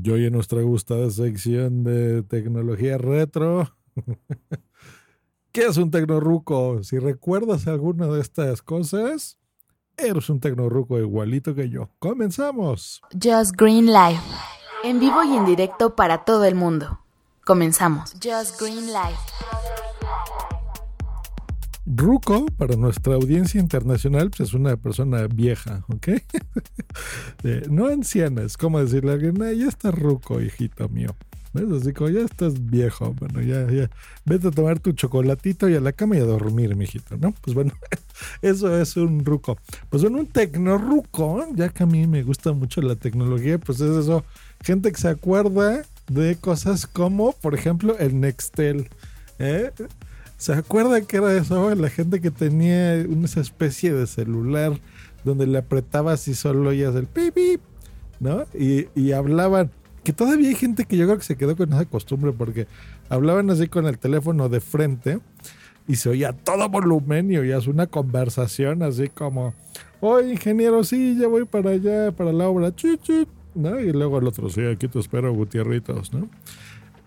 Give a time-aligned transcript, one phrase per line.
[0.00, 3.76] Yo y en nuestra gustada sección de tecnología retro.
[5.52, 6.84] ¿Qué es un tecnorruco?
[6.84, 9.40] Si recuerdas alguna de estas cosas,
[9.96, 11.90] eres un tecnorruco igualito que yo.
[11.98, 13.02] ¡Comenzamos!
[13.12, 14.20] Just Green Live.
[14.84, 17.00] En vivo y en directo para todo el mundo.
[17.44, 18.12] Comenzamos.
[18.22, 19.18] Just Green Live.
[21.94, 26.08] Ruco, para nuestra audiencia internacional, pues es una persona vieja, ¿ok?
[27.70, 31.16] no anciana, es como decirle a alguien, ya está Ruco, hijito mío.
[31.54, 31.80] ¿Ves?
[31.80, 33.88] Así como ya estás viejo, bueno, ya, ya,
[34.26, 37.32] vete a tomar tu chocolatito y a la cama y a dormir, mijito, ¿no?
[37.40, 37.72] Pues bueno,
[38.42, 39.56] eso es un ruco.
[39.88, 43.96] Pues bueno, un tecnorruco, ya que a mí me gusta mucho la tecnología, pues es
[43.96, 44.24] eso,
[44.62, 48.90] gente que se acuerda de cosas como, por ejemplo, el Nextel,
[49.38, 49.70] ¿eh?
[50.38, 51.74] ¿Se acuerda que era eso?
[51.74, 54.72] La gente que tenía una especie de celular
[55.24, 57.60] donde le apretabas y solo oías el pip,
[58.20, 58.44] ¿no?
[58.54, 59.72] Y, y, hablaban.
[60.04, 62.68] Que todavía hay gente que yo creo que se quedó con esa costumbre porque
[63.08, 65.18] hablaban así con el teléfono de frente
[65.88, 69.54] y se oía todo volumen y oías una conversación así como,
[70.00, 73.80] oye ingeniero, sí, ya voy para allá, para la obra, chut, ¿no?
[73.80, 76.28] Y luego el otro, sí, aquí te espero, Gutierritos, ¿no?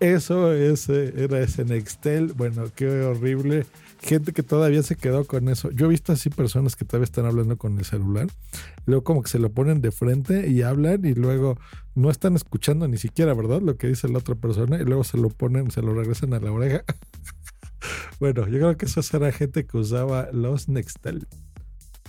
[0.00, 2.32] Eso ese, era ese Nextel.
[2.32, 3.66] Bueno, qué horrible.
[4.00, 5.70] Gente que todavía se quedó con eso.
[5.70, 8.26] Yo he visto así personas que todavía están hablando con el celular.
[8.86, 11.58] luego como que se lo ponen de frente y hablan y luego
[11.94, 13.62] no están escuchando ni siquiera, ¿verdad?
[13.62, 16.40] Lo que dice la otra persona y luego se lo ponen, se lo regresan a
[16.40, 16.84] la oreja.
[18.20, 21.26] bueno, yo creo que eso era gente que usaba los Nextel.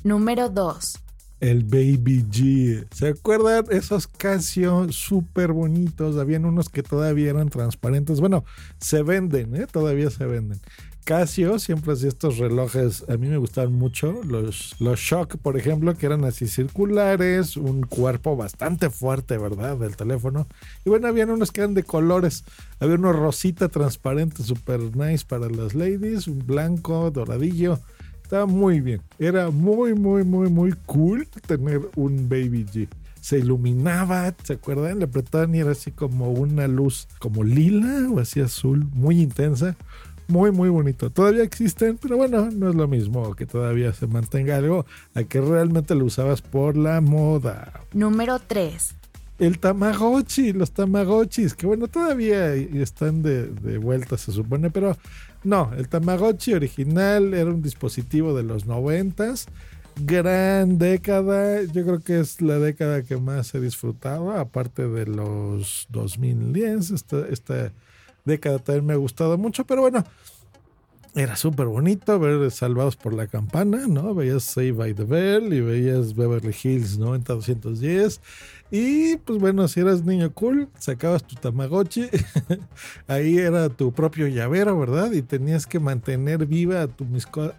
[0.03, 1.04] Número 2
[1.39, 2.87] el Baby G.
[2.91, 6.17] ¿Se acuerdan esos Casio súper bonitos?
[6.17, 8.19] Habían unos que todavía eran transparentes.
[8.19, 8.45] Bueno,
[8.79, 9.67] se venden, ¿eh?
[9.71, 10.59] Todavía se venden.
[11.05, 15.93] Casio siempre hacía estos relojes, a mí me gustaban mucho, los, los Shock, por ejemplo,
[15.95, 19.77] que eran así circulares, un cuerpo bastante fuerte, ¿verdad?
[19.77, 20.47] Del teléfono.
[20.83, 22.43] Y bueno, habían unos que eran de colores,
[22.79, 27.79] había uno rosita transparente, super nice para las ladies, un blanco, doradillo,
[28.25, 29.01] estaba muy bien.
[29.19, 32.87] Era muy, muy, muy, muy cool tener un Baby G.
[33.21, 34.99] Se iluminaba, ¿se acuerdan?
[34.99, 39.75] Le apretaban y era así como una luz como lila o así azul, muy intensa.
[40.27, 41.11] Muy, muy bonito.
[41.11, 45.39] Todavía existen, pero bueno, no es lo mismo que todavía se mantenga algo a que
[45.39, 47.81] realmente lo usabas por la moda.
[47.93, 49.04] Número 3
[49.37, 54.97] el Tamagotchi, los Tamagotchis, que bueno, todavía están de, vuelta, se supone, pero
[55.43, 59.47] no, el Tamagotchi original era un dispositivo de los noventas.
[59.97, 65.87] Gran década, yo creo que es la década que más he disfrutado, aparte de los
[65.89, 66.91] 2010.
[66.91, 67.71] Esta, esta
[68.25, 70.03] década también me ha gustado mucho, pero bueno,
[71.15, 74.13] era súper bonito ver Salvados por la Campana, ¿no?
[74.13, 78.19] Veías Save by the Bell y veías Beverly Hills 90210.
[78.69, 82.09] Y pues bueno, si eras niño cool, sacabas tu Tamagotchi.
[83.07, 85.13] Ahí era tu propio llavero, ¿verdad?
[85.13, 87.05] Y tenías que mantener viva a tu,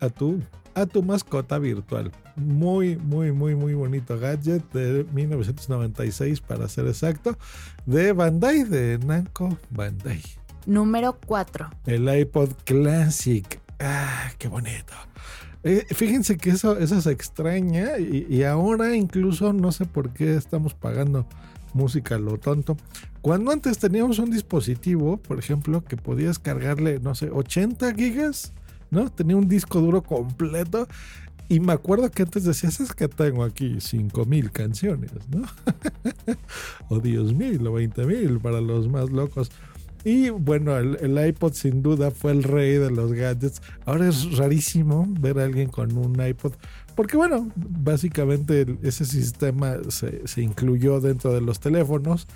[0.00, 0.42] a tu,
[0.74, 2.12] a tu mascota virtual.
[2.36, 7.38] Muy, muy, muy, muy bonito gadget de 1996, para ser exacto,
[7.86, 10.20] de Bandai, de Namco Bandai.
[10.66, 11.70] Número 4.
[11.86, 13.60] El iPod Classic.
[13.78, 14.92] Ah, qué bonito.
[15.62, 20.36] Eh, fíjense que eso, eso se extraña y, y, ahora incluso no sé por qué
[20.36, 21.26] estamos pagando
[21.72, 22.76] música lo tonto.
[23.20, 28.52] Cuando antes teníamos un dispositivo, por ejemplo, que podías cargarle, no sé, 80 gigas,
[28.90, 29.10] ¿no?
[29.10, 30.88] Tenía un disco duro completo.
[31.48, 35.42] Y me acuerdo que antes decías, es que tengo aquí 5000 canciones, ¿no?
[36.88, 39.50] o 10.000 o 20.000 para los más locos.
[40.06, 43.60] Y bueno, el, iPod sin duda fue el rey de los gadgets.
[43.86, 46.52] Ahora es rarísimo ver a alguien con un iPod.
[46.94, 52.28] Porque bueno, básicamente ese sistema se, se incluyó dentro de los teléfonos.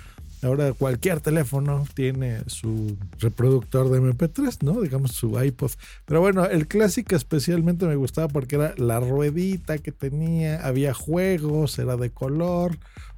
[0.42, 4.80] Ahora cualquier teléfono tiene su reproductor de MP3, ¿no?
[4.80, 5.70] Digamos su iPod.
[6.06, 11.78] Pero bueno, el clásico especialmente me gustaba porque era la ruedita que tenía, había juegos,
[11.78, 12.76] era de color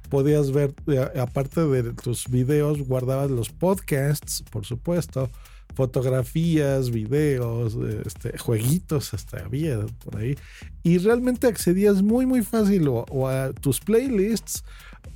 [0.09, 5.29] podías ver, eh, aparte de tus videos, guardabas los podcasts, por supuesto,
[5.73, 10.37] fotografías, videos, este, jueguitos, hasta había por ahí.
[10.83, 14.63] Y realmente accedías muy, muy fácil o, a tus playlists,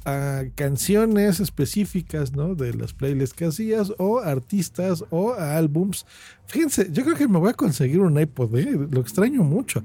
[0.05, 2.55] a canciones específicas, ¿no?
[2.55, 6.05] De las playlists que hacías, o artistas, o a álbums.
[6.45, 8.87] Fíjense, yo creo que me voy a conseguir un iPod, ¿eh?
[8.89, 9.83] lo extraño mucho.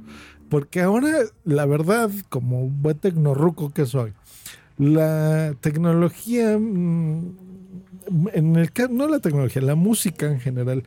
[0.48, 1.10] Porque ahora,
[1.44, 4.12] la verdad, como buen tecnorruco que soy,
[4.78, 7.36] la tecnología, mm,
[8.32, 10.84] en el no la tecnología, la música en general,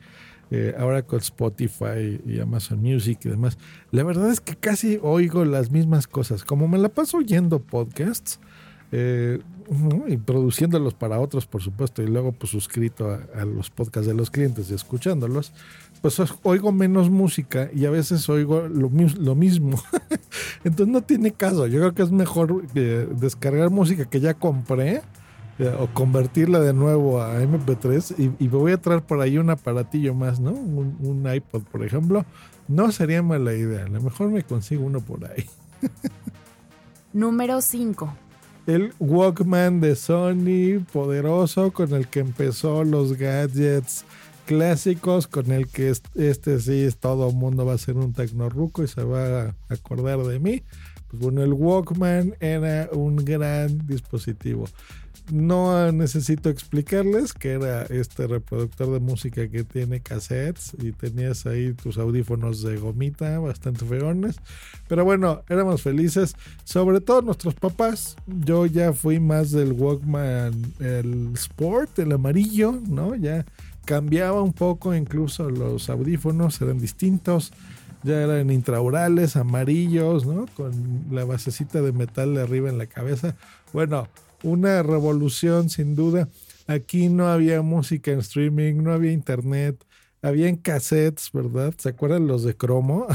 [0.52, 3.58] eh, ahora con Spotify y Amazon Music y demás,
[3.92, 6.44] la verdad es que casi oigo las mismas cosas.
[6.44, 8.40] Como me la paso oyendo podcasts,
[8.98, 9.42] Eh,
[10.08, 14.14] y produciéndolos para otros, por supuesto, y luego pues suscrito a, a, los podcasts de
[14.14, 15.52] los clientes y escuchándolos,
[16.02, 18.90] pues oigo menos música y a veces oigo lo,
[19.20, 19.84] lo mismo.
[20.64, 21.68] Entonces no tiene caso.
[21.68, 25.02] Yo creo que es mejor eh, descargar música que ya compré
[25.60, 29.38] eh, o convertirla de nuevo a MP3 y, y, me voy a traer por ahí
[29.38, 30.52] un aparatillo más, ¿no?
[30.52, 32.24] Un, un iPod, por ejemplo.
[32.70, 33.84] No sería mala idea.
[33.86, 35.46] A lo mejor me consigo uno por ahí.
[37.14, 38.25] Número 5
[38.68, 44.06] el Walkman de Sony poderoso con el que empezó los gadgets
[44.46, 48.88] clásicos con el que este sí todo el mundo va a ser un tecnorruco y
[48.88, 50.64] se va a acordar de mí.
[51.10, 54.66] Pues bueno, el Walkman era un gran dispositivo.
[55.32, 61.74] No necesito explicarles que era este reproductor de música que tiene cassettes y tenías ahí
[61.74, 64.36] tus audífonos de gomita bastante feones.
[64.88, 68.18] Pero bueno, éramos felices, sobre todo nuestros papás.
[68.28, 73.16] Yo ya fui más del Walkman, el Sport, el amarillo, ¿no?
[73.16, 73.46] Ya
[73.86, 77.52] cambiaba un poco, incluso los audífonos eran distintos.
[78.04, 80.46] Ya eran intraurales, amarillos, ¿no?
[80.56, 83.36] Con la basecita de metal de arriba en la cabeza.
[83.74, 84.08] Bueno,
[84.46, 86.30] una revolución sin duda.
[86.68, 89.84] Aquí no había música en streaming, no había internet,
[90.22, 91.74] había en cassettes, ¿verdad?
[91.78, 93.08] ¿Se acuerdan los de cromo?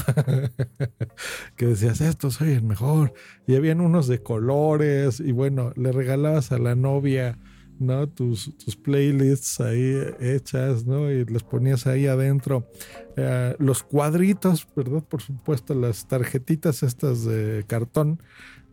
[1.57, 3.13] que decías, estos soy el mejor.
[3.47, 7.39] Y habían unos de colores y bueno, le regalabas a la novia,
[7.81, 8.09] ¿no?
[8.09, 11.11] Tus, tus playlists ahí hechas, ¿no?
[11.11, 12.71] Y les ponías ahí adentro
[13.17, 15.03] eh, los cuadritos, ¿verdad?
[15.03, 18.23] Por supuesto, las tarjetitas estas de cartón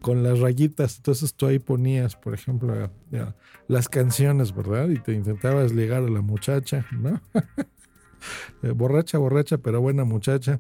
[0.02, 0.98] con las rayitas.
[0.98, 2.92] Entonces tú ahí ponías, por ejemplo,
[3.68, 4.90] las canciones, ¿verdad?
[4.90, 7.22] Y te intentabas ligar a la muchacha, ¿no?
[8.64, 10.60] Eh, borracha, borracha, pero buena muchacha.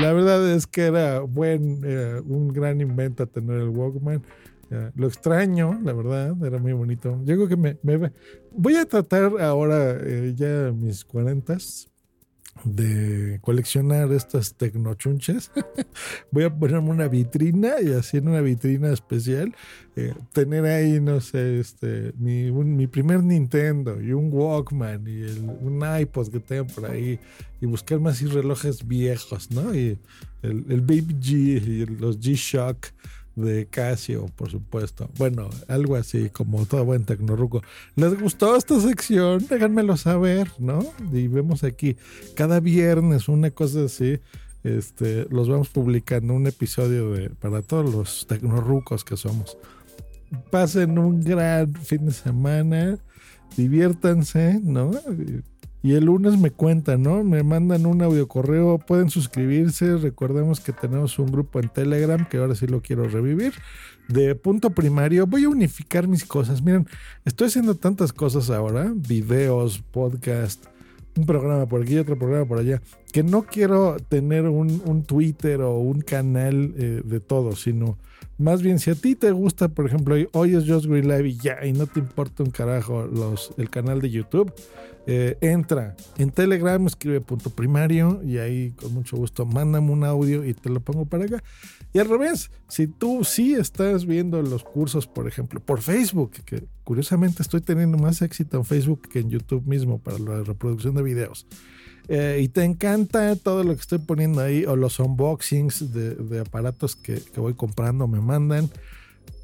[0.00, 4.22] La verdad es que era buen, eh, un gran invento tener el Walkman.
[4.94, 7.20] Lo extraño, la verdad, era muy bonito.
[7.24, 8.12] Yo creo que me, me
[8.52, 11.88] voy a tratar ahora eh, ya mis cuarentas
[12.64, 15.50] de coleccionar estas tecnochunches.
[16.30, 19.54] Voy a ponerme una vitrina y así en una vitrina especial
[19.96, 25.22] eh, tener ahí, no sé, este, mi, mi, primer Nintendo y un Walkman y
[25.62, 27.18] un iPod que tengo por ahí
[27.60, 29.74] y buscar más y relojes viejos, ¿no?
[29.74, 29.98] Y
[30.42, 32.86] el, el Baby G y los G-Shock
[33.38, 35.08] de Casio, por supuesto.
[35.18, 37.62] Bueno, algo así como todo buen tecnorruco.
[37.96, 39.46] ¿Les gustó esta sección?
[39.48, 40.84] Déjenmelo saber, ¿no?
[41.12, 41.96] Y vemos aquí
[42.34, 44.18] cada viernes una cosa así.
[44.64, 49.56] Este, los vamos publicando un episodio de para todos los tecnorrucos que somos.
[50.50, 52.98] Pasen un gran fin de semana,
[53.56, 54.90] diviértanse, ¿no?
[55.82, 57.22] Y el lunes me cuentan, ¿no?
[57.22, 59.96] Me mandan un audio correo, pueden suscribirse.
[59.96, 63.52] Recordemos que tenemos un grupo en Telegram que ahora sí lo quiero revivir.
[64.08, 66.62] De punto primario, voy a unificar mis cosas.
[66.62, 66.88] Miren,
[67.24, 70.66] estoy haciendo tantas cosas ahora: videos, podcast,
[71.18, 72.80] un programa por aquí, otro programa por allá,
[73.12, 77.98] que no quiero tener un, Twitter o un canal eh, de todo, sino
[78.38, 81.36] más bien si a ti te gusta, por ejemplo, hoy es Just Green Live y
[81.36, 84.52] ya, y no te importa un carajo los, el canal de YouTube
[85.10, 90.44] eh, entra en Telegram, escribe punto primario y ahí con mucho gusto mándame un audio
[90.44, 91.42] y te lo pongo para acá.
[91.92, 96.64] Y al revés, si tú sí estás viendo los cursos, por ejemplo, por Facebook, que
[96.84, 101.02] curiosamente estoy teniendo más éxito en Facebook que en YouTube mismo para la reproducción de
[101.02, 101.46] videos.
[102.08, 106.96] Eh, y te encanta todo lo que estoy poniendo ahí o los unboxings de, aparatos
[106.96, 108.70] que, voy comprando, me mandan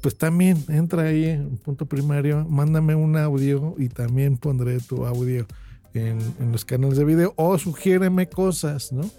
[0.01, 5.47] pues también entra ahí en punto primario, mándame un audio y también pondré tu audio
[5.95, 9.09] en, los canales de video o sugiéreme cosas, ¿no?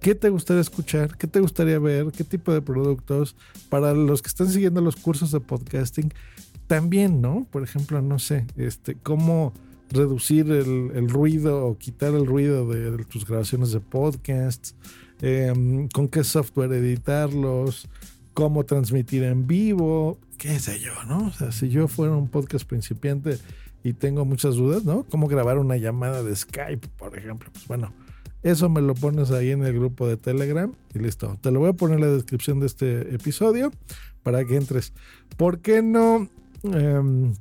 [0.00, 1.16] ¿Qué te gustaría escuchar?
[1.16, 2.06] ¿Qué te gustaría ver?
[2.12, 3.36] ¿Qué tipo de productos?
[3.68, 6.12] Para los que están siguiendo los cursos de podcasting,
[6.66, 7.46] también, ¿no?
[7.50, 9.52] Por ejemplo, no sé, este, cómo
[9.90, 14.74] reducir el, ruido o quitar el ruido de, tus grabaciones de podcasts,
[15.20, 17.88] em, con qué software editarlos,
[18.34, 21.28] cómo transmitir en vivo, qué sé yo, ¿no?
[21.28, 23.38] O sea, si yo fuera un podcast principiante
[23.84, 25.04] y tengo muchas dudas, ¿no?
[25.10, 27.50] Cómo grabar una llamada de Skype, por ejemplo.
[27.52, 27.92] Pues bueno,
[28.42, 31.38] eso me lo pones ahí en el grupo de Telegram y listo.
[31.42, 33.70] Te lo voy a poner en la descripción de este episodio
[34.22, 34.94] para que entres.
[35.36, 36.28] ¿Por qué no?
[36.62, 37.34] Em,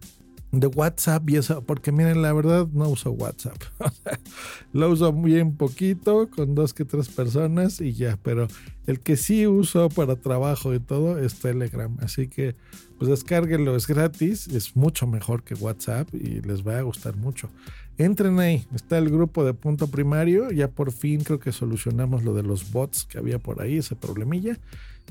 [0.53, 3.57] de WhatsApp y eso, porque miren, la verdad no uso WhatsApp.
[4.73, 8.47] lo uso bien poquito, con dos que tres personas y ya, pero
[8.85, 11.97] el que sí uso para trabajo y todo es Telegram.
[12.01, 12.55] Así que
[13.03, 17.49] pues descárguenlo, es gratis, es mucho mejor que WhatsApp y les va a gustar mucho.
[17.97, 22.33] Entren ahí, está el grupo de punto primario, ya por fin creo que solucionamos lo
[22.33, 24.57] de los bots que había por ahí, ese problemilla.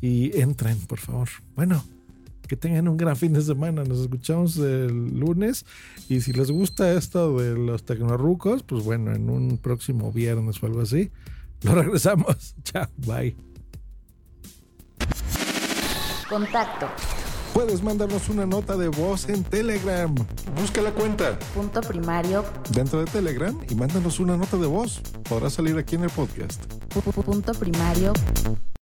[0.01, 1.29] Y entren, por favor.
[1.55, 1.85] Bueno,
[2.49, 3.85] Que tengan un gran fin de semana.
[3.85, 5.67] Nos escuchamos el lunes.
[6.09, 10.67] Y si les gusta esto de los tecnorrucos, pues bueno, en un próximo viernes o
[10.67, 11.11] algo así,
[11.61, 12.55] lo regresamos.
[12.65, 13.37] Chao, bye.
[16.27, 16.89] Contacto.
[17.52, 20.14] Puedes mandarnos una nota de voz en Telegram.
[20.59, 22.44] Busca la cuenta Punto primario.
[22.71, 25.00] dentro de Telegram y mándanos una nota de voz.
[25.28, 26.62] Podrá salir aquí en el podcast.
[26.88, 28.12] pu- pu- Punto primario.